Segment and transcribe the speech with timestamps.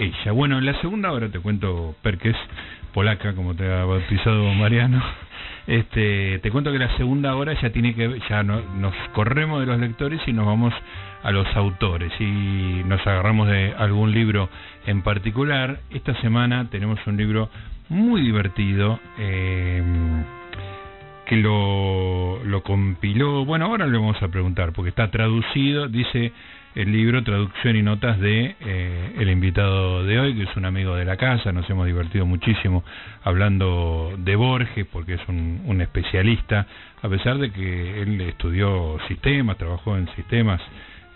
[0.00, 0.32] ella.
[0.32, 2.36] Bueno, en la segunda hora te cuento, Perques,
[2.92, 5.02] polaca, como te ha bautizado Mariano.
[5.66, 9.66] Este, te cuento que la segunda hora ya tiene que ya no, nos corremos de
[9.66, 10.74] los lectores y nos vamos
[11.22, 14.48] a los autores y nos agarramos de algún libro
[14.86, 15.80] en particular.
[15.90, 17.50] Esta semana tenemos un libro
[17.88, 19.82] muy divertido eh,
[21.26, 23.44] que lo, lo compiló.
[23.44, 25.88] Bueno, ahora le vamos a preguntar porque está traducido.
[25.88, 26.32] Dice
[26.74, 30.94] el libro Traducción y Notas de eh, el invitado de hoy, que es un amigo
[30.94, 32.84] de la casa, nos hemos divertido muchísimo
[33.22, 36.66] hablando de Borges, porque es un, un especialista,
[37.02, 40.60] a pesar de que él estudió sistemas, trabajó en sistemas,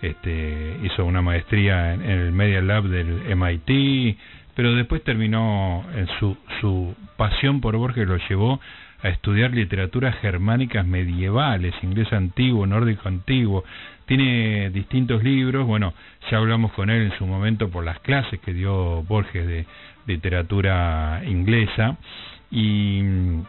[0.01, 4.17] este, hizo una maestría en, en el Media Lab del MIT,
[4.55, 8.59] pero después terminó en su, su pasión por Borges lo llevó
[9.05, 13.63] a estudiar literaturas germánicas medievales, inglés antiguo, nórdico antiguo,
[14.07, 15.93] tiene distintos libros, bueno,
[16.31, 19.67] ya hablamos con él en su momento por las clases que dio Borges de
[20.07, 21.97] literatura inglesa.
[22.49, 23.43] Y mm,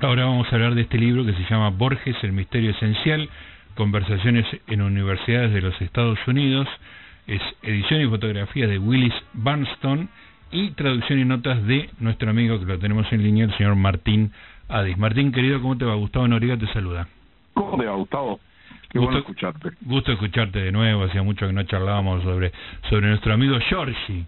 [0.00, 3.28] ahora vamos a hablar de este libro que se llama Borges, el misterio esencial,
[3.74, 6.66] conversaciones en universidades de los Estados Unidos,
[7.26, 10.08] es edición y fotografía de Willis Barnston
[10.52, 14.32] y traducción y notas de nuestro amigo que lo tenemos en línea, el señor Martín
[14.70, 14.96] Adis.
[14.96, 15.94] Martín, querido, ¿cómo te va?
[15.96, 17.08] Gustavo Noriega te saluda.
[17.54, 18.40] ¿Cómo te va, Gustavo?
[18.88, 19.70] Qué gusto, bueno escucharte.
[19.82, 22.52] Gusto escucharte de nuevo, hacía mucho que no charlábamos sobre,
[22.88, 24.26] sobre nuestro amigo Giorgi.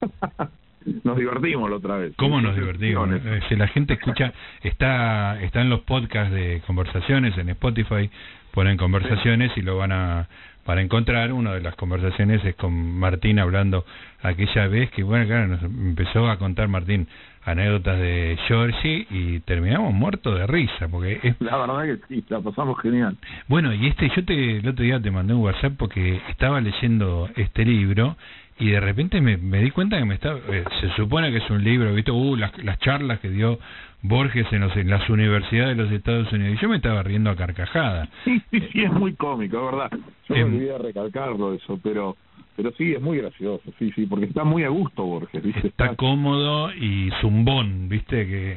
[1.04, 2.12] nos divertimos la otra vez.
[2.16, 3.08] ¿Cómo nos divertimos?
[3.12, 8.10] Eh, Si la gente escucha, está, está en los podcasts de conversaciones, en Spotify,
[8.52, 10.28] ponen conversaciones y lo van a
[10.64, 11.32] para encontrar.
[11.32, 13.86] Una de las conversaciones es con Martín hablando
[14.22, 17.08] aquella vez que, bueno, claro, nos empezó a contar Martín
[17.50, 21.40] anécdotas de Georgie y terminamos muertos de risa porque es...
[21.40, 23.16] la verdad que sí la pasamos genial.
[23.46, 27.28] Bueno y este yo te el otro día te mandé un WhatsApp porque estaba leyendo
[27.36, 28.16] este libro
[28.58, 31.50] y de repente me, me di cuenta que me estaba eh, se supone que es
[31.50, 33.58] un libro viste uh las, las charlas que dio
[34.02, 36.54] Borges en, los, en las universidades de los Estados Unidos.
[36.56, 39.90] Y yo me estaba riendo a carcajada sí sí, sí es muy cómico verdad.
[40.28, 42.16] Yo eh, me olvidé de recalcarlo eso pero
[42.58, 45.68] pero sí, es muy gracioso, sí, sí, porque está muy a gusto Borges, ¿viste?
[45.68, 48.26] Está, está cómodo y zumbón, ¿viste?
[48.26, 48.56] que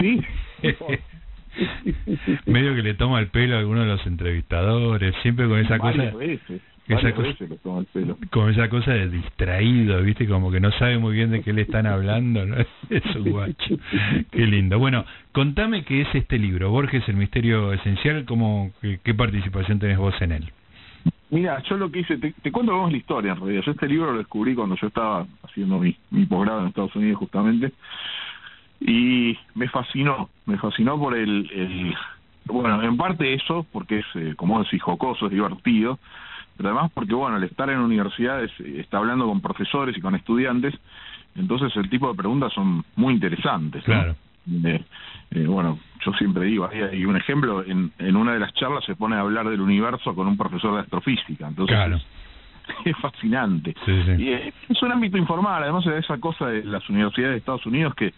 [0.00, 0.20] Sí.
[2.46, 6.12] Medio que le toma el pelo a alguno de los entrevistadores, siempre con esa Varias
[6.12, 6.18] cosa...
[6.18, 6.60] Veces.
[6.88, 8.18] Esa cosa, toma el pelo.
[8.50, 10.26] esa cosa de distraído, ¿viste?
[10.26, 12.56] Como que no sabe muy bien de qué le están hablando, ¿no?
[12.90, 13.76] Es un guacho.
[14.32, 14.80] Qué lindo.
[14.80, 19.98] Bueno, contame qué es este libro, Borges, el misterio esencial, ¿cómo, qué, qué participación tenés
[19.98, 20.52] vos en él?
[21.30, 23.62] Mira, yo lo que hice, te, te cuento vos la historia en realidad.
[23.62, 27.18] Yo este libro lo descubrí cuando yo estaba haciendo mi, mi posgrado en Estados Unidos
[27.18, 27.72] justamente
[28.80, 31.94] y me fascinó, me fascinó por el, el
[32.44, 35.98] bueno, en parte eso, porque es, eh, como decís, jocoso, es divertido,
[36.56, 40.14] pero además porque, bueno, al estar en universidades, eh, está hablando con profesores y con
[40.14, 40.74] estudiantes,
[41.34, 43.86] entonces el tipo de preguntas son muy interesantes.
[43.86, 43.94] ¿no?
[43.94, 44.16] Claro.
[44.64, 44.84] Eh,
[45.32, 45.78] eh, bueno,
[46.16, 49.20] siempre digo, hay, hay un ejemplo, en, en una de las charlas se pone a
[49.20, 52.00] hablar del universo con un profesor de astrofísica, entonces Claro.
[52.84, 53.74] es fascinante.
[53.84, 54.22] Sí, sí.
[54.22, 57.66] Y es, es un ámbito informal, además de esa cosa de las universidades de Estados
[57.66, 58.12] Unidos que,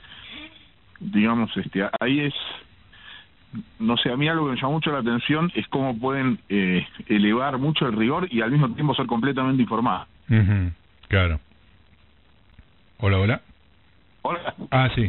[1.00, 2.34] digamos, este ahí es,
[3.78, 6.86] no sé, a mí algo que me llama mucho la atención es cómo pueden eh,
[7.06, 10.08] elevar mucho el rigor y al mismo tiempo ser completamente informados.
[10.28, 10.70] Ujú,
[11.08, 11.40] Claro.
[12.98, 13.40] Hola, hola.
[14.22, 14.54] Hola.
[14.70, 15.08] Ah, sí.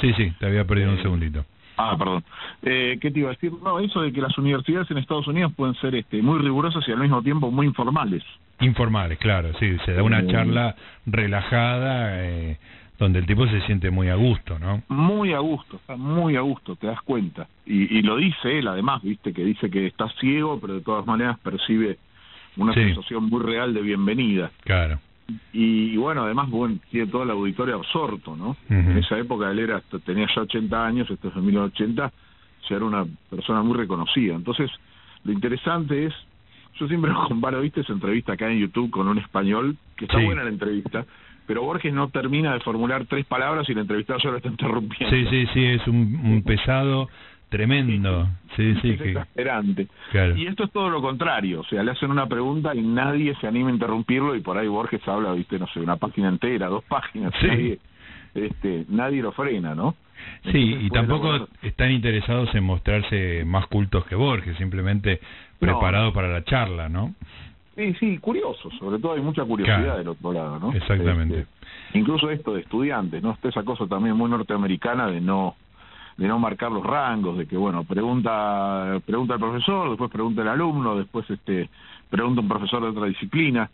[0.00, 1.44] Sí, sí, te había perdido un Eh, segundito.
[1.78, 2.24] Ah, perdón.
[2.62, 3.52] Eh, ¿Qué te iba a decir?
[3.62, 6.92] No, eso de que las universidades en Estados Unidos pueden ser este, muy rigurosas y
[6.92, 8.22] al mismo tiempo muy informales.
[8.60, 10.74] Informales, claro, sí, se da una Eh, charla
[11.06, 12.58] relajada eh,
[12.98, 14.82] donde el tipo se siente muy a gusto, ¿no?
[14.88, 17.46] Muy a gusto, está muy a gusto, te das cuenta.
[17.64, 21.06] Y, y lo dice él además, viste, que dice que está ciego, pero de todas
[21.06, 21.96] maneras percibe
[22.56, 22.80] una Sí.
[22.80, 24.50] sensación muy real de bienvenida.
[24.64, 24.98] Claro.
[25.52, 28.56] Y, bueno, además, bueno, tiene todo el auditorio absorto, ¿no?
[28.70, 32.12] En esa época él era, tenía ya 80 años, esto es en 1980,
[32.68, 34.34] ya era una persona muy reconocida.
[34.34, 34.70] Entonces,
[35.24, 36.14] lo interesante es,
[36.78, 40.18] yo siempre lo comparo, viste, esa entrevista acá en YouTube con un español, que está
[40.18, 40.24] Sí.
[40.24, 41.04] buena la entrevista,
[41.46, 45.14] pero Borges no termina de formular tres palabras y el entrevistado ya lo está interrumpiendo.
[45.14, 47.08] Sí, sí, sí, es un, un pesado
[47.48, 48.28] tremendo.
[48.56, 49.86] Sí, sí, es que, exasperante.
[50.10, 50.36] claro.
[50.36, 53.46] Y esto es todo lo contrario, o sea, le hacen una pregunta y nadie se
[53.46, 56.84] anima a interrumpirlo y por ahí Borges habla, viste, no sé, una página entera, dos
[56.84, 57.46] páginas, Sí.
[57.46, 57.78] nadie,
[58.34, 59.94] este, nadie lo frena, ¿no?
[60.50, 65.58] Sí, y tampoco están interesados en mostrarse más cultos que Borges, simplemente No.
[65.60, 67.14] preparados para la charla, ¿no?
[67.76, 69.98] Sí, sí, curioso, sobre todo hay mucha curiosidad Claro.
[69.98, 70.72] del otro lado, ¿no?
[70.72, 71.40] Exactamente.
[71.40, 73.30] Este, incluso esto de estudiantes, ¿no?
[73.30, 75.54] Está esa cosa también muy norteamericana de no
[76.18, 80.48] de no marcar los rangos, de que bueno, pregunta pregunta el profesor, después pregunta el
[80.48, 81.70] alumno, después este
[82.10, 83.70] pregunta un profesor de otra disciplina.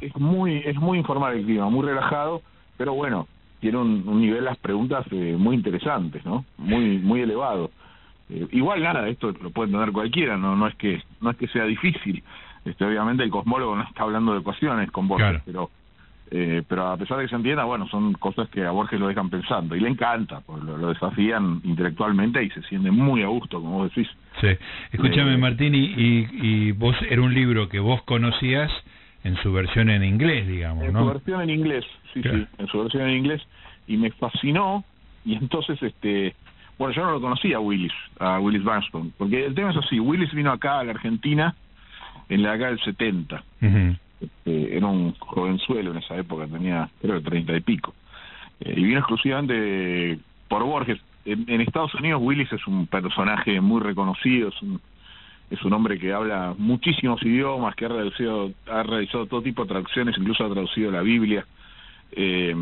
[0.00, 2.42] Es, muy es muy informal el clima, muy relajado,
[2.76, 3.26] pero bueno,
[3.60, 6.44] tiene un, nivel las preguntas eh, muy interesantes, ¿no?
[6.58, 7.70] Muy muy elevado.
[8.28, 11.48] Eh, igual nada, esto lo puede entender cualquiera, no no es que no es que
[11.48, 12.22] sea difícil.
[12.66, 15.70] Este, obviamente el cosmólogo no está hablando de ecuaciones con Borges, pero
[16.30, 19.08] eh, pero a pesar de que se entienda, bueno, son cosas que a Borges lo
[19.08, 23.60] dejan pensando y le encanta, pues lo, desafían intelectualmente y se siente muy a gusto,
[23.60, 24.08] como vos decís.
[24.40, 24.48] Sí,
[24.92, 28.70] escúchame eh, Martín, y, y, vos era un libro que vos conocías
[29.24, 31.00] en su versión en inglés, digamos, ¿no?
[31.00, 33.42] En su versión en inglés, sí, sí, en su versión en inglés
[33.86, 34.84] y me fascinó
[35.24, 36.34] y entonces este
[36.78, 39.98] bueno, yo no lo conocía a Willis, a Willis Barnstone, porque el tema es así,
[39.98, 41.56] Willis vino acá a la Argentina
[42.28, 43.42] en la década del 70.
[44.20, 47.94] Este, era un jovenzuelo en esa época, tenía creo que treinta y pico.
[48.60, 50.18] Eh, y vino exclusivamente
[50.48, 50.98] por Borges.
[51.24, 54.80] En, Estados Unidos Willis es un personaje muy reconocido, es un,
[55.50, 59.68] es un hombre que habla muchísimos idiomas, que ha realizado, ha realizado todo tipo de
[59.68, 61.44] traducciones, incluso ha traducido la Biblia,
[62.12, 62.56] eh,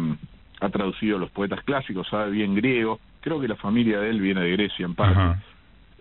[0.61, 4.41] ha traducido los poetas clásicos, sabe bien griego, creo que la familia de él viene
[4.41, 5.41] de Grecia en parte.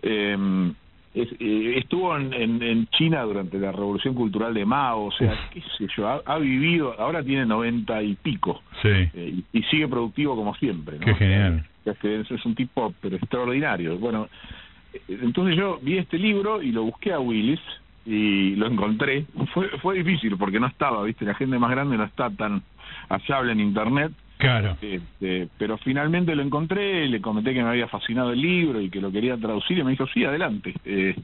[0.02, 0.72] Eh,
[1.18, 5.86] eh, estuvo en, en, China durante la revolución cultural de Mao, o sea, qué sé
[5.96, 8.88] yo, ha, vivido, ahora tiene noventa y pico, sí.
[9.14, 10.98] Eh, y, sigue productivo como siempre.
[10.98, 11.64] Qué genial.
[11.86, 13.96] Es, es un tipo pero extraordinario.
[13.96, 14.28] Bueno,
[14.92, 17.60] eh, entonces yo vi este libro y lo busqué a Willis
[18.04, 19.24] y lo encontré.
[19.54, 22.62] Fue, fue difícil porque no estaba, viste, la gente más grande no está tan
[23.08, 24.76] hallable en internet Claro.
[24.80, 29.00] Este, pero finalmente lo encontré, le comenté que me había fascinado el libro y que
[29.00, 30.74] lo quería traducir y me dijo, sí, adelante.
[30.84, 31.16] Eh,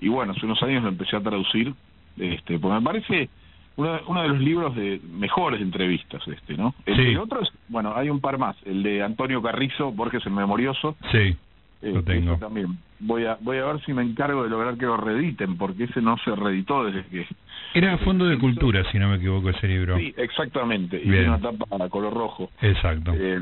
[0.00, 1.72] y bueno, hace unos años lo empecé a traducir,
[2.18, 3.28] este, porque me parece
[3.76, 6.74] uno, uno de los libros de mejores entrevistas, este, ¿no?
[6.84, 10.96] El, otro es, bueno, hay un par más, el de Antonio Carrizo, Borges el Memorioso.
[11.10, 11.36] Sí,
[11.82, 12.36] lo este, tengo.
[12.36, 12.78] También.
[13.06, 16.00] Voy a, voy a ver si me encargo de lograr que lo reediten, porque ese
[16.00, 17.26] no se reeditó desde que
[17.74, 19.98] era Fondo de Cultura, si no me equivoco, ese libro.
[19.98, 20.96] Sí, exactamente.
[20.96, 22.50] Y tiene una tapa a color rojo.
[22.62, 23.12] Exacto.
[23.12, 23.40] Eh,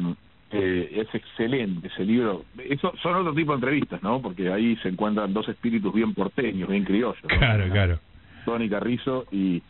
[0.53, 2.47] eh, es excelente ese libro.
[2.59, 4.23] Eso son otro tipo de entrevistas, ¿no?
[4.23, 7.20] Porque ahí se encuentran dos espíritus bien porteños, bien criollos.
[7.26, 7.99] Claro, claro.
[8.47, 9.62] Tony Carrizo y,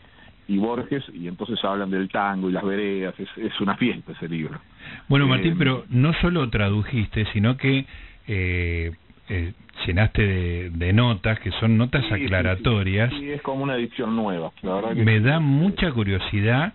[0.47, 3.19] y Borges, y entonces hablan del tango y las veredas.
[3.19, 4.61] Es, es una fiesta ese libro.
[5.09, 7.85] Bueno, Martín, eh, pero no solo tradujiste, sino que
[8.27, 8.91] eh,
[9.29, 9.53] eh,
[9.85, 13.11] llenaste de, notas, que son notas aclaratorias.
[13.11, 14.51] Sí, es como una edición nueva.
[14.95, 16.73] Me da mucha curiosidad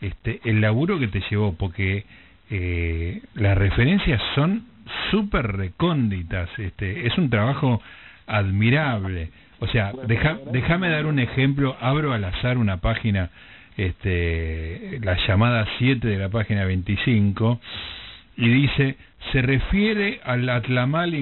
[0.00, 2.04] este el laburo que te llevó, porque
[2.50, 4.64] eh, las referencias son
[5.10, 6.48] súper recónditas.
[6.58, 7.82] Este, es un trabajo
[8.26, 9.30] admirable.
[9.60, 11.76] O sea, deja, déjame dar un ejemplo.
[11.80, 13.30] Abro al azar una página,
[13.76, 17.60] este, la llamada 7 de la página 25,
[18.36, 18.96] y dice
[19.32, 21.12] se refiere al Atlamal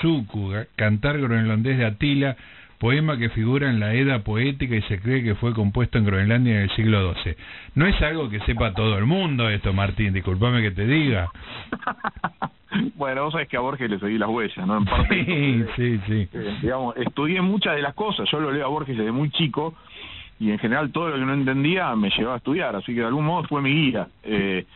[0.00, 2.36] Suku, cantar groenlandés de Atila,
[2.78, 6.56] poema que figura en la Edda poética y se cree que fue compuesto en Groenlandia
[6.56, 7.34] en el siglo XII.
[7.74, 11.30] No es algo que sepa todo el mundo esto, Martín, discúlpame que te diga.
[12.96, 14.78] bueno, vos sabés que a Borges le seguí las huellas, ¿no?
[14.78, 16.28] En parte, sí, sí, sí.
[16.32, 19.74] Eh, digamos, estudié muchas de las cosas, yo lo leo a Borges desde muy chico
[20.38, 23.06] y en general todo lo que no entendía me llevaba a estudiar, así que de
[23.06, 24.08] algún modo fue mi guía.
[24.22, 24.66] Eh,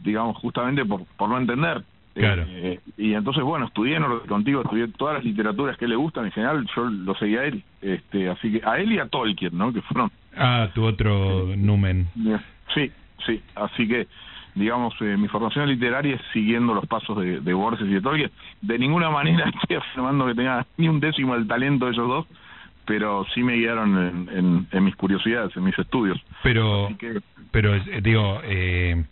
[0.00, 1.84] digamos, justamente por, por no entender.
[2.14, 2.44] Claro.
[2.46, 6.32] Eh, y entonces, bueno, estudié en contigo, estudié todas las literaturas que le gustan, en
[6.32, 9.72] general yo lo seguía a él, este, así que a él y a Tolkien, ¿no?
[9.72, 10.10] Que fueron...
[10.36, 12.08] Ah, tu otro numen.
[12.74, 12.90] Sí,
[13.24, 14.08] sí, así que,
[14.54, 18.30] digamos, eh, mi formación literaria es siguiendo los pasos de, de Borges y de Tolkien.
[18.60, 22.26] De ninguna manera estoy afirmando que tenga ni un décimo del talento de esos dos,
[22.84, 26.20] pero sí me guiaron en, en, mis curiosidades, en mis estudios.
[26.42, 26.88] Pero,
[27.50, 29.04] pero eh, digo, eh,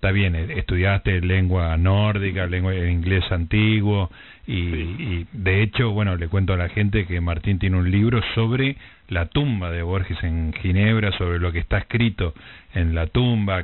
[0.00, 4.10] está bien, eh, estudiaste lengua nórdica, lengua inglés antiguo
[4.46, 8.76] y, de hecho, bueno, le cuento a la gente que Martín tiene un libro sobre
[9.08, 12.32] la tumba de Borges en Ginebra, sobre lo que está escrito
[12.72, 13.62] en la tumba,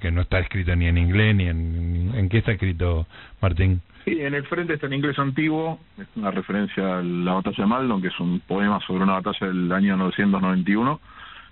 [0.00, 2.12] que, no está escrito ni en inglés ni en...
[2.14, 3.06] ¿En qué está escrito,
[3.42, 3.82] Martín?
[4.06, 7.66] Sí, en el frente está en inglés antiguo, es una referencia a la batalla de
[7.66, 10.98] Maldon, que es un poema sobre una batalla del año 991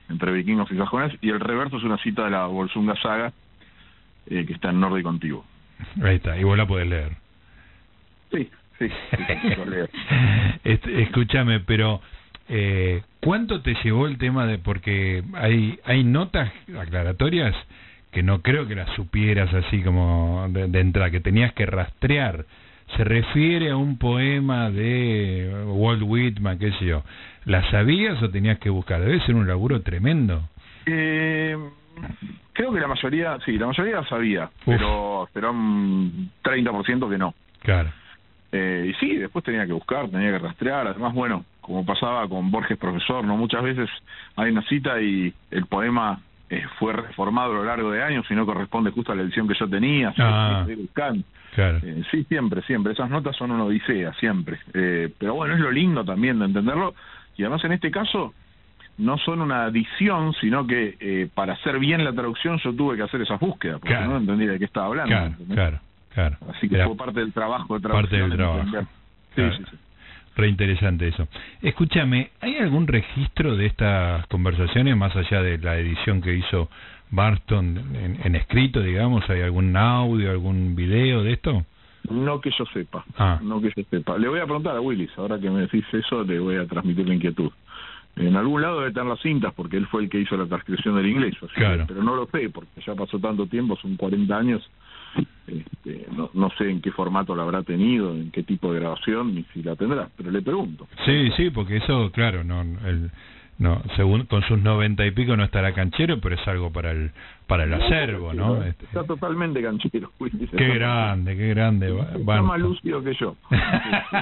[0.08, 3.32] entre vikingos y sajones, y el reverso es una cita de la Volsunga Saga,
[4.26, 5.44] eh, que está en nórdico antiguo.
[6.02, 7.12] Ahí está, y vos la podés leer.
[8.30, 8.48] Sí,
[8.78, 8.86] sí,
[10.64, 12.00] este, escúchame, pero
[12.48, 17.54] eh, ¿cuánto te llevó el tema de, porque hay, hay notas aclaratorias
[18.10, 22.46] que no creo que las supieras así como de, de entrada, que tenías que rastrear?
[22.96, 27.02] se refiere a un poema de Walt Whitman, qué sé yo.
[27.44, 29.00] ¿La sabías o tenías que buscar?
[29.00, 30.48] Debe ser un laburo tremendo.
[30.86, 31.56] Eh,
[32.52, 37.34] Creo que la mayoría, sí, la mayoría sabía, pero pero un 30% que no.
[37.60, 37.90] Claro.
[38.52, 40.86] Eh, y sí, después tenía que buscar, tenía que rastrear.
[40.86, 43.88] Además, bueno, como pasaba con Borges Profesor, no muchas veces
[44.36, 46.20] hay una cita y el poema
[46.50, 49.48] eh, fue reformado a lo largo de años y no corresponde justo a la edición
[49.48, 50.12] que yo tenía.
[50.18, 50.66] Ah.
[50.66, 50.76] que.
[51.54, 51.78] Claro.
[51.82, 52.92] Eh, sí, siempre, siempre.
[52.92, 54.58] Esas notas son una odisea, siempre.
[54.74, 56.94] Eh, pero bueno, es lo lindo también de entenderlo.
[57.36, 58.34] Y además en este caso
[58.98, 63.02] no son una adición, sino que eh, para hacer bien la traducción yo tuve que
[63.02, 64.10] hacer esas búsquidas, porque Claro.
[64.12, 65.08] no entendía de qué estaba hablando.
[65.14, 65.78] Claro, claro,
[66.14, 66.36] claro.
[66.54, 68.28] Así que Era fue parte del trabajo de parte traducción.
[68.30, 68.88] del trabajo.
[69.34, 69.76] Sí, sí, sí.
[70.36, 71.26] re interesante eso.
[71.62, 76.68] Escúchame, ¿hay algún registro de estas conversaciones más allá de la edición que hizo
[77.10, 79.28] Barston en, en escrito, digamos?
[79.30, 81.64] ¿Hay algún audio, algún video de esto?
[82.10, 83.38] No que yo sepa, Ah.
[83.42, 84.18] no que yo sepa.
[84.18, 87.06] Le voy a preguntar a Willis, ahora que me decís eso, le voy a transmitir
[87.06, 87.50] la inquietud.
[88.16, 90.96] En algún lado debe tener las cintas, porque él fue el que hizo la transcripción
[90.96, 91.84] del inglés, así que- Claro.
[91.88, 94.62] pero no lo sé, porque ya pasó tanto tiempo, son 40 años,
[95.46, 99.34] este, no, no sé en qué formato la habrá tenido, en qué tipo de grabación,
[99.34, 100.86] ni si la tendrá, pero le pregunto.
[101.04, 103.10] Sí, sí, porque eso, claro, no, el,
[103.58, 107.10] no, según con sus noventa y pico no estará canchero, pero es algo para el
[107.46, 108.54] para el acervo, ¿no?
[108.56, 110.50] Está, Este, está totalmente canchero, Willis.
[110.56, 111.94] qué grande, qué grande.
[112.16, 113.36] Está más lúcido que yo.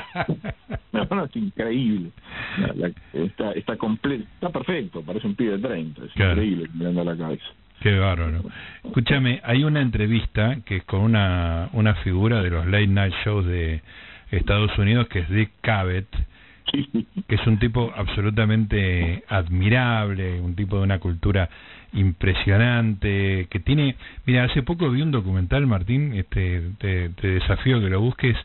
[0.93, 2.11] No, no, es increíble.
[2.59, 2.93] La- la-
[3.25, 6.33] está, está completo, está perfecto, parece un pibe de 30, es Claro.
[6.33, 7.45] increíble mirando a la cabeza.
[7.81, 8.43] Qué bárbaro.
[8.85, 13.47] Escúchame, hay una entrevista que es con una, una figura de los late night shows
[13.47, 13.83] de
[14.33, 16.09] Estados Unidos que es Dick Cavett.
[17.29, 21.49] que es un tipo absolutamente admirable, un tipo de una cultura
[21.93, 27.91] impresionante, que tiene, mira, hace poco vi un documental, Martín, este, te, te desafío que
[27.91, 28.37] lo busques,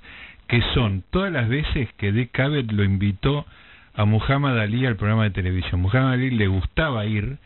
[0.47, 3.45] que son todas las veces que Dick Cavett lo invitó
[3.95, 5.81] a Muhammad Ali al programa de televisión.
[5.81, 7.37] Muhammad Ali le gustaba ir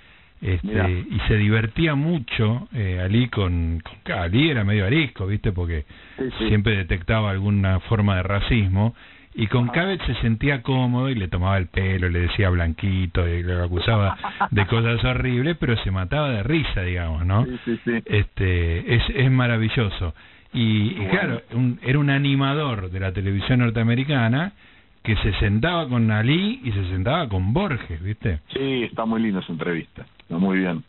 [0.64, 0.88] Mirá.
[0.88, 5.52] este, y se divertía mucho eh, Ali con, con Ali era medio arisco, ¿viste?
[5.52, 5.86] Porque
[6.18, 6.48] Sí, sí.
[6.48, 8.96] siempre detectaba alguna forma de racismo
[9.43, 9.67] y con.
[9.69, 14.17] Cabet se sentía cómodo y le tomaba el pelo, le decía blanquito y le acusaba
[14.51, 17.46] de cosas horribles, pero se mataba de risa, digamos, ¿no?
[17.46, 17.91] Sí, sí, sí.
[18.05, 20.13] Este es, es maravilloso.
[20.53, 24.53] Y, claro, un- era un animador de la televisión norteamericana
[25.03, 28.39] que se sentaba con Ali y se sentaba con Borges, ¿viste?
[28.53, 30.84] Sí, está muy linda esa entrevista, está muy bien,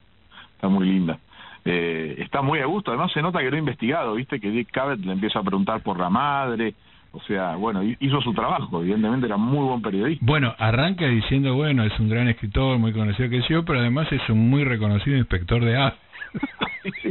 [0.55, 1.19] está muy linda.
[1.67, 4.71] Eh, está muy a gusto, además se nota que lo ha investigado, viste que Dick
[4.71, 6.73] Cavett le empieza a preguntar por la madre,
[7.13, 10.25] o sea, bueno, hi- hizo su trabajo, evidentemente era muy buen periodista.
[10.25, 14.29] Bueno, arranca diciendo, bueno, es un gran escritor, muy conocido que yo, pero además es
[14.29, 15.99] un muy reconocido inspector de aves.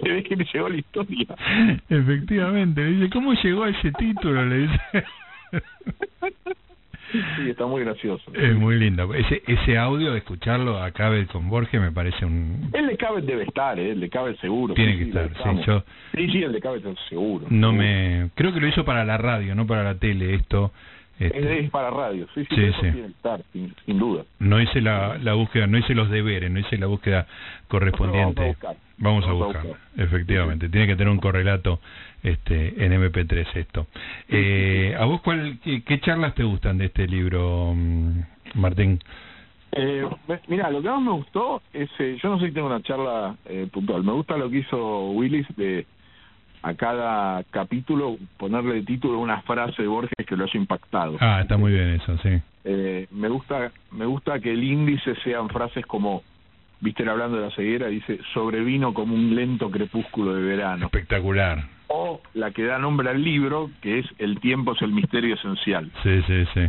[0.00, 1.26] Se ve que le llegó la historia.
[1.88, 4.44] Efectivamente, le dice, ¿cómo llegó a ese título?
[4.44, 4.80] Le dice.
[7.12, 8.30] Sí, está muy gracioso.
[8.34, 9.12] es muy lindo.
[9.14, 12.70] Ese, ese audio, escucharlo acá con Borges me parece un...
[12.72, 13.90] El de Cabet debe estar, ¿eh?
[13.92, 14.74] el de Cabet seguro.
[14.74, 16.60] Tiene que sí, estar, sí, yo Sí, sí, el de
[17.08, 17.46] seguro.
[17.50, 17.72] no seguro.
[17.72, 18.30] me...
[18.34, 20.72] Creo que lo hizo para la radio, no para la tele, esto.
[21.20, 22.80] Es, Este, es para radio, sí, sí, Sí, sí.
[22.80, 24.24] tiene que estar, sin, sin duda.
[24.38, 27.26] no hice la, la búsqueda, no hice los deberes, no hice la búsqueda
[27.68, 28.40] correspondiente.
[28.40, 28.76] Vamos a buscar.
[28.98, 30.04] Vamos a Vamos a buscar, buscar.
[30.04, 30.68] efectivamente.
[30.68, 31.80] Tiene que tener un correlato
[32.22, 33.86] este, en MP3 esto.
[34.28, 38.20] Eh, ¿A vos cuál, qué, qué charlas te gustan de este libro, mm,
[38.54, 39.00] Martín?
[39.72, 40.06] Eh,
[40.48, 43.36] mira, lo que más me gustó es, eh, yo no sé si tengo una charla
[43.46, 45.86] eh, puntual, me gusta lo que hizo Willis de
[46.62, 51.16] a cada capítulo ponerle de título una frase de Borges que lo haya impactado.
[51.20, 52.40] Ah, está muy bien eso, sí.
[52.64, 56.22] Eh, me gusta me gusta que el índice sean frases como,
[56.82, 60.86] viste, él hablando de la ceguera, dice, sobrevino como un lento crepúsculo de verano.
[60.86, 61.64] Espectacular.
[61.88, 65.90] O la que da nombre al libro, que es El tiempo es el misterio esencial.
[66.02, 66.60] Sí, sí, sí.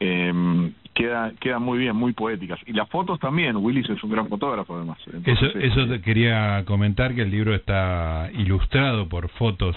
[0.00, 2.58] Eh, queda queda muy bien, muy poéticas.
[2.66, 4.98] Y las fotos también, Willis es un gran fotógrafo además.
[5.06, 9.76] Eso, Entonces, eso este, te quería comentar que el libro está ilustrado por fotos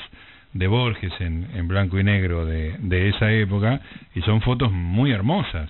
[0.54, 3.82] de Borges en, en blanco y negro de, de esa época
[4.16, 5.70] y son fotos muy hermosas.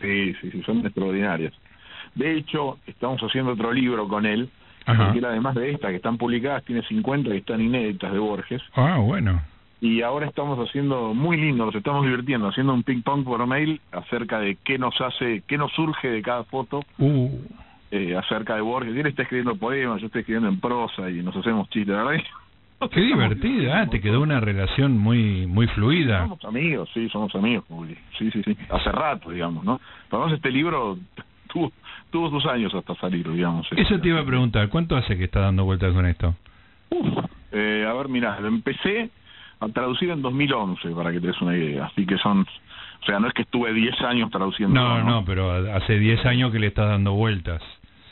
[0.00, 1.52] Sí, sí, sí, son extraordinarias.
[2.14, 4.48] De hecho, estamos haciendo otro libro con él,
[4.86, 8.62] él, además de estas que están publicadas, tiene 50 que están inéditas de Borges.
[8.74, 9.40] Ah, bueno.
[9.80, 14.38] Y ahora estamos haciendo, muy lindo, nos estamos divirtiendo, haciendo un ping-pong por mail acerca
[14.38, 17.30] de qué nos hace, qué nos surge de cada foto Uh,
[17.90, 18.96] eh, acerca de Borges.
[18.96, 22.12] Él está escribiendo poemas, yo estoy escribiendo en prosa y nos hacemos chistes, verdad.
[22.90, 23.82] qué divertida.
[23.82, 26.22] Ah, te quedó una relación muy muy fluida.
[26.22, 27.96] Somos amigos, sí, somos amigos, Juli.
[28.18, 28.56] Sí, sí, sí.
[28.70, 29.80] Hace rato, digamos, ¿no?
[30.10, 30.98] Además, este libro
[31.48, 31.72] tuvo,
[32.14, 33.66] tuvo sus años hasta salir, digamos.
[33.72, 36.36] Eso te iba a preguntar, ¿cuánto hace que está dando vueltas con esto?
[36.90, 39.10] Uf, eh, a ver, mira, lo empecé
[39.58, 41.86] a traducir en 2011, para que te des una idea.
[41.86, 44.80] Así que son, o sea, no es que estuve 10 años traduciendo.
[44.80, 47.60] No, no, pero hace 10 años que le estás dando vueltas.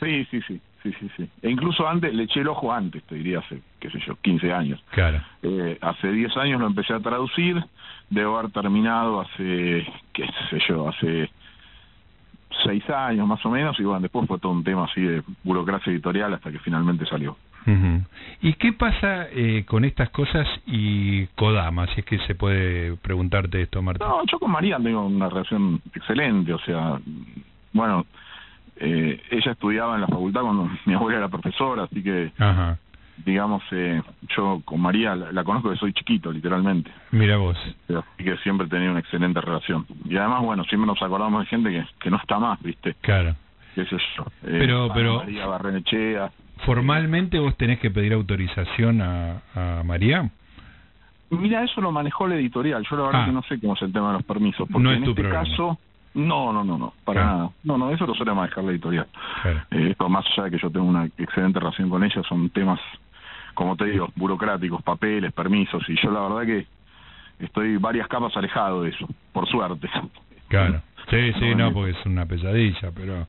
[0.01, 1.29] Sí, sí, sí, sí, sí, sí.
[1.41, 4.51] E incluso antes, le eché el ojo antes, te diría, hace, qué sé yo, 15
[4.51, 4.83] años.
[4.89, 5.21] Claro.
[5.43, 7.55] Eh, hace 10 años lo empecé a traducir,
[8.09, 11.29] debo haber terminado hace, qué sé yo, hace
[12.63, 15.91] seis años más o menos, y bueno, después fue todo un tema así de burocracia
[15.91, 17.35] editorial hasta que finalmente salió.
[18.41, 23.61] ¿Y qué pasa eh, con estas cosas y Kodama, si es que se puede preguntarte
[23.61, 24.05] esto, Marta?
[24.05, 26.99] No, yo con María tengo una relación excelente, o sea,
[27.71, 28.05] bueno,
[28.77, 32.77] eh, ella estudiaba en la facultad cuando mi abuela era profesora, así que, Ajá.
[33.17, 34.01] Digamos, eh,
[34.35, 37.57] yo con María la, la conozco desde soy chiquito, literalmente, Mira vos.
[37.87, 39.85] así que siempre he tenido una excelente relación.
[40.05, 42.95] Y además, bueno, siempre nos acordamos de gente que, que no está más, ¿viste?
[43.01, 43.35] Claro.
[43.75, 44.23] sé yo.
[44.43, 46.31] Eh, Pero- pero- María Barrenechea.
[46.65, 50.29] Formalmente vos tenés que pedir autorización a, a María.
[51.31, 52.85] Mira, eso lo manejó la editorial.
[52.89, 53.25] Yo la verdad Ah.
[53.25, 54.67] que no sé cómo es el tema de los permisos.
[54.71, 55.43] Porque No es en tu este problema.
[55.43, 55.79] caso,
[56.13, 57.37] no, no, no, no, para Claro.
[57.37, 57.49] nada.
[57.63, 59.07] No, no, eso lo suele manejar la editorial.
[59.41, 59.61] Claro.
[59.71, 62.79] Eh, esto más allá de que yo tengo una excelente relación con ella, son temas,
[63.53, 66.67] como te digo, burocráticos, papeles, permisos, y yo la verdad que
[67.45, 69.89] estoy varias capas alejado de eso, por suerte.
[70.47, 70.81] Claro.
[71.09, 73.27] Sí, sí, No, porque es una pesadilla, pero...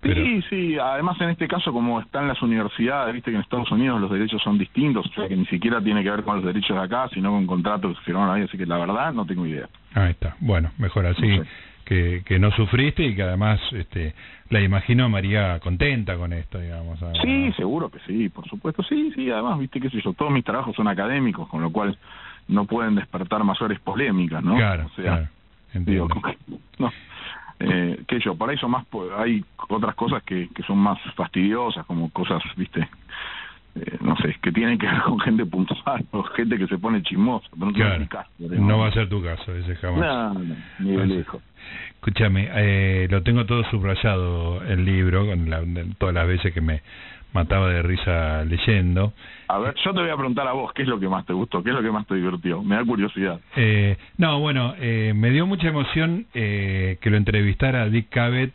[0.00, 3.70] pero Sí, sí, además en este caso como están las universidades, viste que en Estados
[3.70, 6.44] Unidos los derechos son distintos, o sea que ni siquiera tiene que ver con los
[6.44, 9.46] derechos de acá, sino con contratos que firmaron ahí, así que la verdad no tengo
[9.46, 9.68] idea.
[9.94, 10.36] Ahí está.
[10.40, 11.50] Bueno, mejor así No sé.
[11.84, 14.14] Que, que no sufriste y que además este,
[14.50, 16.98] la imagino a María contenta con esto, digamos.
[17.22, 20.44] Sí, seguro que sí, por supuesto, sí, sí, además, viste qué sé yo, todos mis
[20.44, 21.96] trabajos son académicos, con lo cual
[22.48, 24.56] no pueden despertar mayores polémicas, ¿no?
[24.56, 25.28] Claro, o sea, claro.
[25.74, 26.22] digo, Entiendo.
[26.22, 26.92] que- no.
[27.60, 28.84] Eh, que yo, por ahí son más,
[29.16, 32.86] hay otras cosas que, que son más fastidiosas, como cosas, viste,
[33.76, 37.02] eh, no sé, que tienen que ver con gente puntual o gente que se pone
[37.02, 38.00] chismosa, pero no Claro.
[38.00, 38.30] mi caso.
[38.38, 40.00] No va a ser tu caso, ese jamás.
[40.00, 41.42] No, no, ni lejos.
[41.94, 45.62] Escúchame, eh, lo tengo todo subrayado el libro, con la-
[45.98, 46.82] todas las veces que me
[47.32, 49.12] mataba de risa leyendo.
[49.48, 51.32] A ver, yo te voy a preguntar a vos, ¿qué es lo que más te
[51.32, 51.62] gustó?
[51.62, 52.62] ¿Qué es lo que más te divirtió?
[52.62, 53.40] Me da curiosidad.
[53.56, 58.52] Eh, no, bueno, eh, me dio mucha emoción eh, que lo entrevistara Dick Cavett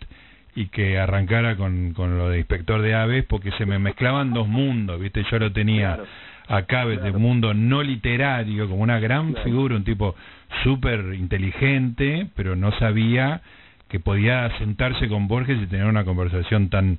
[0.59, 4.47] y que arrancara con, con lo de inspector de aves, porque se me mezclaban dos
[4.47, 5.23] mundos, ¿viste?
[5.31, 6.05] Yo lo tenía Claro.
[6.49, 7.15] a Cavett de Claro.
[7.17, 9.43] un mundo no literario, como una gran Claro.
[9.45, 10.15] figura, un tipo
[10.63, 13.41] súper inteligente, pero no sabía
[13.87, 16.98] que podía sentarse con Borges y tener una conversación tan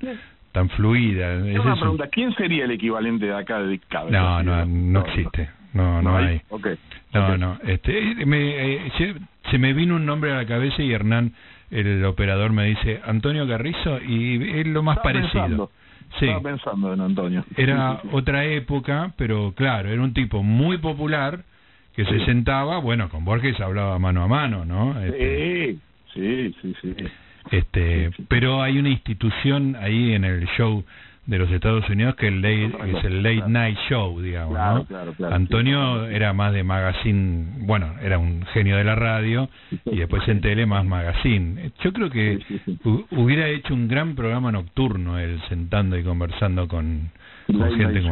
[0.53, 1.35] tan fluida.
[1.35, 1.81] Es una eso.
[1.81, 4.11] pregunta, ¿quién sería el equivalente de acá de Dick Cavett?
[4.13, 5.49] No, no, no existe.
[5.75, 6.41] No, no hay.
[7.13, 7.59] No, no.
[7.65, 9.15] Este, me, eh, se,
[9.51, 11.33] se me vino un nombre a la cabeza y Hernán,
[11.71, 15.33] el operador, me dice Antonio Carrizo y es lo más Estaba parecido.
[15.43, 15.71] pensando,
[16.19, 17.45] Sí, Estaba pensando en Antonio.
[17.57, 18.17] era Sí, sí, sí.
[18.17, 21.45] otra época, pero claro, era un tipo muy popular
[21.95, 25.01] que se sentaba, bueno, con Borges hablaba mano a mano, ¿no?
[25.01, 25.77] Este,
[26.15, 27.05] Sí, sí, sí, sí.
[27.53, 28.25] este, Sí, sí.
[28.29, 30.85] pero hay una institución ahí en el show
[31.27, 34.85] de los Estados Unidos que el late- es el late night show, digamos, Claro, ¿no?
[34.87, 36.15] claro, claro, Antonio sí.
[36.15, 39.49] era más de magazine, bueno, era un genio de la radio
[39.85, 41.71] y después en tele más magazine.
[41.85, 42.79] Yo creo que Sí, sí,
[43.13, 47.11] hubiera hecho un gran programa nocturno él sentando y conversando con,
[47.47, 48.03] con gente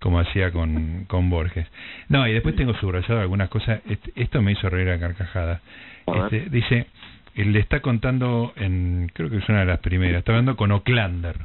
[0.00, 1.66] como, hacía con, con Borges.
[2.08, 3.80] No, y después tengo subrayado algunas cosas.
[3.86, 5.60] Este- Esto me hizo reír a carcajadas.
[6.06, 6.86] Este, dice,
[7.34, 10.70] él le está contando en, creo que es una de las primeras, está hablando con
[10.70, 11.36] Oclander.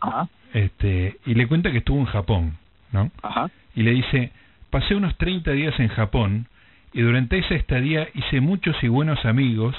[0.00, 2.56] Ajá, Este, y le cuenta que estuvo en Japón,
[2.92, 3.10] ¿no?
[3.22, 3.50] ajá.
[3.74, 4.30] y le dice,
[4.70, 6.46] pasé unos 30 días en Japón
[6.92, 9.74] y durante esa estadía hice muchos y buenos amigos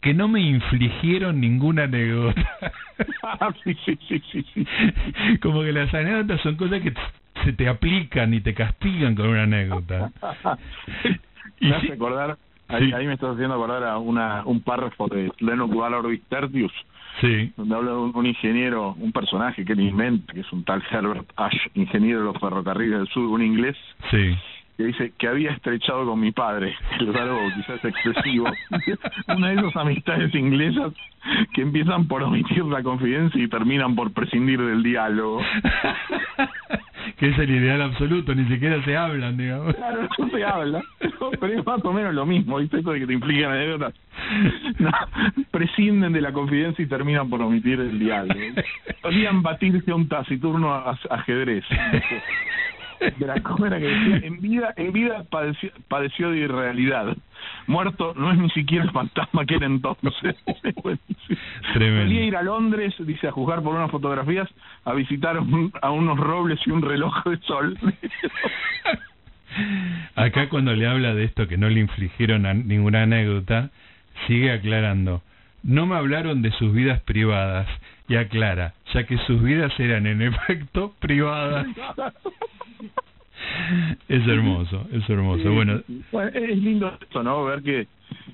[0.00, 2.42] que no me infligieron ninguna anécdota.
[3.64, 4.66] Sí, sí, sí, sí, sí.
[5.42, 6.92] Como que las anécdotas son cosas que
[7.42, 10.12] se te aplican y te castigan con una anécdota.
[11.58, 12.36] Y me hace acordar,
[12.74, 12.92] ahí, Sí.
[12.92, 16.72] ahí me estás haciendo acordar a una, un párrafo de Leno Valor Tertius,
[17.20, 20.64] Sí, donde habla de un, un ingeniero, un personaje que él inventa, que es un
[20.64, 23.76] tal Herbert Ash, ingeniero de los ferrocarriles del sur, un inglés,
[24.10, 24.36] sí.
[24.76, 28.46] que dice que había estrechado con mi padre, el verbo quizás excesivo,
[29.28, 30.92] una de esas amistades inglesas
[31.54, 35.40] que empiezan por omitir la confidencia y terminan por prescindir del diálogo.
[37.18, 39.74] que es el ideal absoluto, ni siquiera se hablan, digamos.
[39.74, 40.82] Claro, no se habla,
[41.40, 42.78] pero es más o menos lo mismo, ¿viste?
[42.80, 43.94] Eso de que te implican anécdotas.
[44.78, 44.90] No,
[45.50, 48.40] prescinden de la confidencia y terminan por omitir el diálogo.
[49.02, 51.64] Solían batirse a un taciturno a- ajedrez.
[53.00, 57.16] De la cómera que decía, en vida, en vida padeció, padeció de irrealidad.
[57.66, 60.12] Muerto no es ni siquiera el fantasma que era entonces.
[61.74, 62.02] Tremendo.
[62.04, 64.48] Solía ir a Londres, dice, a juzgar por unas fotografías,
[64.84, 67.78] a visitar un- a unos robles y un reloj de sol.
[70.16, 73.70] Acá cuando le habla de esto que no le infligieron a- ninguna anécdota,
[74.26, 75.22] sigue aclarando.
[75.62, 77.68] No me hablaron de sus vidas privadas
[78.08, 81.66] y aclara, ya que sus vidas eran en efecto privadas.
[84.08, 85.52] es hermoso, es hermoso.
[85.52, 85.80] Bueno,
[86.32, 87.44] es lindo esto, ¿no?
[87.44, 87.86] Ver que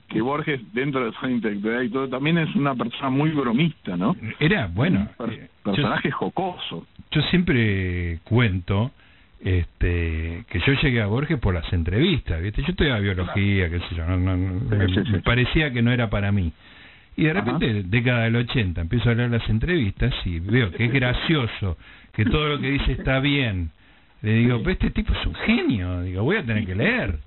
[0.09, 4.17] que Borges dentro de su intelectualidad y todo también es una persona muy bromista, ¿no?
[4.39, 6.87] Era, bueno, eh, personaje jocoso.
[7.11, 8.91] Yo siempre cuento
[9.41, 12.63] este que yo llegué a Borges por las entrevistas, ¿viste?
[12.63, 16.53] Yo estudiaba biología, qué sé yo, me, parecía que no era para mí.
[17.21, 20.93] Y de repente, década del 80, empiezo a leer las entrevistas y veo que es
[20.93, 21.77] gracioso,
[22.15, 23.71] que todo lo que dice está bien,
[24.23, 27.19] le digo, este tipo es un genio, digo, voy a tener que leer.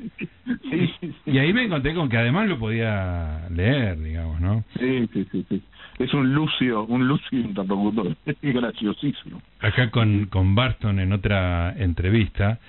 [1.28, 4.64] Y ahí me encontré con que además lo podía leer, digamos, ¿no?
[4.80, 5.62] Sí, sí, sí, sí.
[6.00, 9.44] Es un lucio, un lucio interlocutor, es graciosísimo.
[9.60, 12.60] Acá con, con Barton en otra entrevista,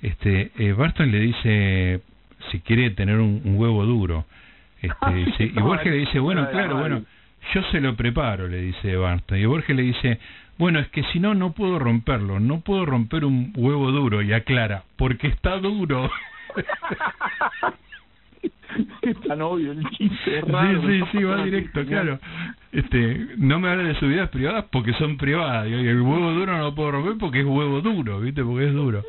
[0.00, 2.00] este eh, Barton le dice
[2.50, 4.24] si quiere tener un, huevo duro.
[4.82, 7.02] Este, y Borges le dice, bueno, claro, bueno,
[7.54, 9.38] yo se lo preparo, le dice Barton.
[9.38, 10.18] Y Borges le dice,
[10.58, 14.32] bueno, es que si no, no puedo romperlo, no puedo romper un huevo duro, y
[14.32, 16.10] aclara, porque está duro.
[19.02, 20.82] es tan obvio el chiste, raro.
[20.82, 22.18] Sí, sí, sí, va directo, claro.
[22.72, 26.56] Este, no me hable de sus vidas privadas porque son privadas, y el huevo duro
[26.56, 28.44] no lo puedo romper porque es huevo duro, ¿viste?
[28.44, 29.04] Porque es duro.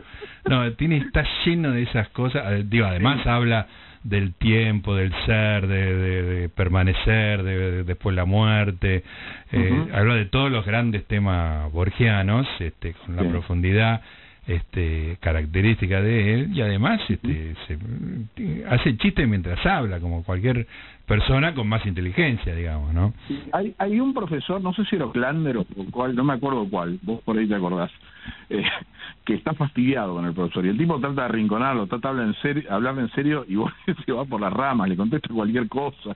[0.50, 3.68] No, tiene está lleno de esas cosas, digo, además habla
[4.04, 9.04] del tiempo, del ser, de, de, permanecer, de, después la muerte.
[9.52, 14.02] Eh, Habla de todos los grandes temas borgianos, este, con la profundidad
[14.48, 17.78] este, característica de él y además este, se,
[18.68, 20.68] hace chiste mientras habla, como cualquier
[21.06, 23.14] persona con más inteligencia, digamos, ¿no?
[23.54, 27.00] Hay, hay un profesor, no sé si era Klander o cuál, no me acuerdo cuál,
[27.04, 27.92] vos por ahí te acordás,
[28.50, 28.64] eh,
[29.26, 32.28] que está fastidiado con el profesor y el tipo trata de arrinconarlo, trata de hablar
[32.28, 33.72] en serio, hablar en serio y vos
[34.06, 36.16] se va por las ramas, le contesta cualquier cosa.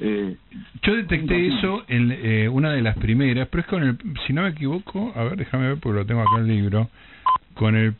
[0.00, 0.36] Eh,
[0.82, 4.42] Yo detecté eso en eh, una de las primeras, pero es con el, si no
[4.42, 6.90] me equivoco, a ver, déjame ver porque lo tengo acá en el libro,
[7.54, 7.94] con el,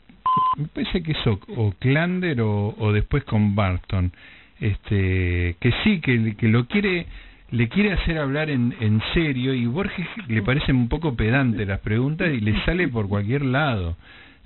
[0.57, 4.11] me parece que es o, Klander o, o después con Barton,
[4.59, 7.07] este, que sí, que, que lo quiere
[7.53, 11.81] le quiere hacer hablar en, en serio y Borges le parecen un poco pedante las
[11.81, 13.95] preguntas y le sale por cualquier lado.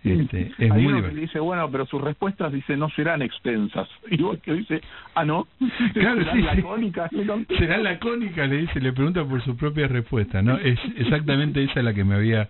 [0.03, 3.87] Este, es Hay muy uno que dice, bueno, pero sus respuestas, dice, no serán extensas.
[4.11, 4.81] Y que dice,
[5.15, 5.47] ah, no.
[5.93, 7.11] Claro, ¿Serán lacónicas?
[7.57, 10.57] Será lacónica, le dice, le pregunta por su propia respuesta, ¿no?
[10.57, 12.47] Es exactamente esa la que me había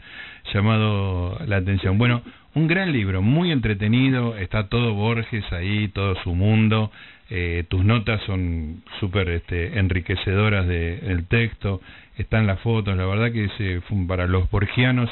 [0.53, 1.97] llamado la atención.
[1.97, 2.21] Bueno,
[2.53, 6.91] un gran libro, muy entretenido, está todo Borges ahí, todo su mundo.
[7.29, 11.81] Eh, tus notas son súper este, enriquecedoras del texto,
[12.17, 15.09] están las fotos, la verdad que es, para los borgianos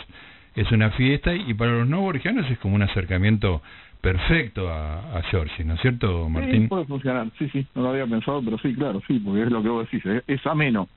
[0.55, 3.61] es una fiesta y para los no borgianos es como un acercamiento
[4.01, 6.63] perfecto a, a Georgie, ¿no es cierto, Martín?
[6.63, 9.51] Sí, puede funcionar, sí, sí, no lo había pensado, pero sí, claro, sí, porque es
[9.51, 10.87] lo que vos decís, es, ameno,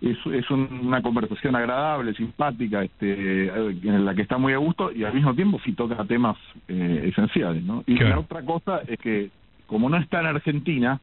[0.00, 5.04] es, es una conversación agradable, simpática, este, en la que está muy a gusto y
[5.04, 7.84] al mismo tiempo sí toca temas eh, esenciales, ¿no?
[7.86, 9.30] Y la otra cosa es que
[9.66, 11.00] como no está en Argentina,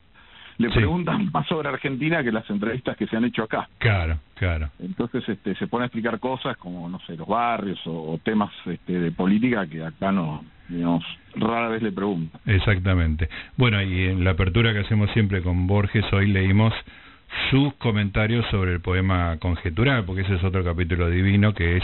[0.60, 3.68] le preguntan más sobre Argentina que las entrevistas que se han hecho acá.
[3.80, 4.70] Claro, claro.
[4.80, 9.00] Entonces este, se pone a explicar cosas como, no sé, los barrios o, temas este,
[9.00, 11.04] de política que acá no, digamos,
[11.36, 12.40] rara vez le preguntan.
[12.46, 13.30] Exactamente.
[13.58, 16.74] Bueno, y en la apertura que hacemos siempre con Borges, hoy leímos
[17.50, 21.84] sus comentarios sobre el poema Conjetural, porque ese es otro capítulo divino que es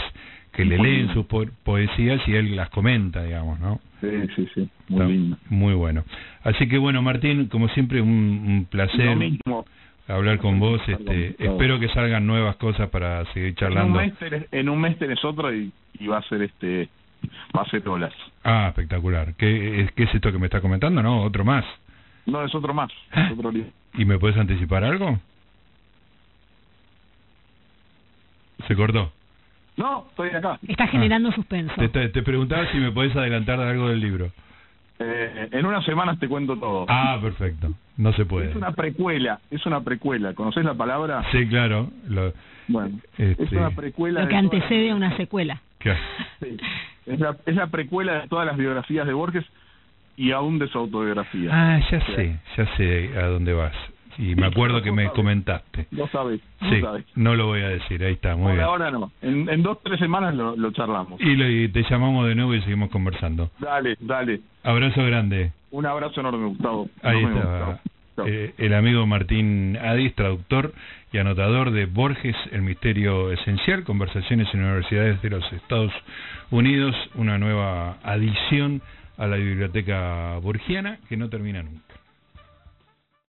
[0.56, 3.78] que le leen sus poesías y él las comenta, digamos, ¿no?
[4.00, 5.36] Sí, sí, sí, muy lindo.
[5.50, 6.02] Muy bueno.
[6.44, 9.18] Así que bueno, Martín, como siempre, un, placer
[10.08, 10.80] hablar con vos.
[10.86, 14.00] Este, espero que salgan nuevas cosas para seguir charlando.
[14.50, 15.70] En un mes tenés, otro y,
[16.08, 16.88] va a ser este
[17.54, 18.14] va a ser olas.
[18.42, 19.34] Ah, espectacular.
[19.36, 21.02] ¿Qué, ¿Qué es esto que me está comentando?
[21.02, 21.22] ¿No?
[21.22, 21.66] ¿Otro más?
[22.24, 22.90] No, es otro más.
[23.12, 23.52] Es otro
[23.94, 25.18] ¿Y me puedes anticipar algo?
[28.66, 29.12] Se cortó.
[29.76, 30.58] No, estoy acá.
[30.66, 31.74] Está generando suspenso.
[31.92, 34.30] Te, te, preguntaba si me podés adelantar de algo del libro.
[34.98, 36.86] Eh, en unas semanas te cuento todo.
[36.88, 37.68] Ah, perfecto.
[37.98, 38.50] No se puede.
[38.50, 40.34] Es una precuela, es una precuela.
[40.34, 41.24] ¿Conoces la palabra?
[41.32, 41.90] Sí, claro.
[42.68, 44.22] bueno, es este, una precuela.
[44.22, 45.60] Lo que antecede a una secuela.
[46.40, 46.56] Sí.
[47.06, 49.44] Es, la, es la precuela de todas las biografías de Borges
[50.16, 51.50] y aún de su autobiografía.
[51.52, 53.74] Ah, ya sé, ya sé a dónde vas.
[54.18, 55.86] Y me acuerdo que me comentaste.
[55.90, 56.40] No sabes.
[56.60, 56.82] Sí,
[57.14, 58.64] no lo voy a decir, ahí está, muy bien.
[58.64, 61.20] Ahora no, en, en dos, tres semanas lo, lo charlamos.
[61.20, 63.50] Y, te llamamos de nuevo y seguimos conversando.
[63.58, 64.40] Dale, dale.
[64.62, 65.52] Abrazo grande.
[65.70, 66.88] Un abrazo enorme, Gustavo.
[67.02, 67.80] Ahí está.
[68.24, 70.72] Eh, el amigo Martín Adis, traductor
[71.12, 75.92] y anotador de Borges, El Misterio Esencial, Conversaciones en Universidades de los Estados
[76.50, 78.80] Unidos, una nueva adición
[79.18, 81.94] a la biblioteca borgiana que no termina nunca.